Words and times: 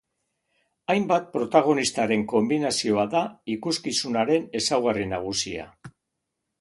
Hainbat 0.93 1.27
protagonistaren 1.35 2.23
konbinazioa 2.33 3.05
da 3.11 3.21
ikuskizunaren 3.59 4.49
ezaugarri 4.61 5.07
nagusia. 5.13 5.69